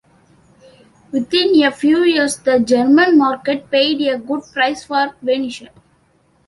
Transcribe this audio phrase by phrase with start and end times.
[1.11, 5.69] Within a few years the German market paid a good price for venison.